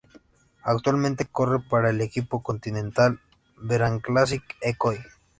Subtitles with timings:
[0.63, 3.19] Actualmente corre para el equipo continental
[3.57, 4.97] Veranclassic-Ekoi.